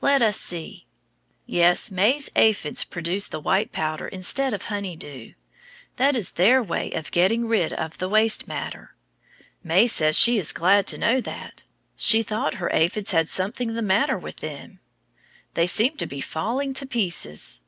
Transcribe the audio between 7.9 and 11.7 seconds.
the waste matter. May says she is glad to know that;